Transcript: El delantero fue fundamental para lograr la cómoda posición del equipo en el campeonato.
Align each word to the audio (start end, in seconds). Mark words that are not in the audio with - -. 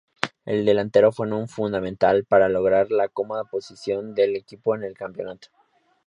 El 0.45 0.65
delantero 0.65 1.11
fue 1.11 1.27
fundamental 1.47 2.25
para 2.25 2.49
lograr 2.49 2.89
la 2.89 3.07
cómoda 3.07 3.43
posición 3.43 4.15
del 4.15 4.35
equipo 4.35 4.73
en 4.75 4.83
el 4.83 4.95
campeonato. 4.97 5.49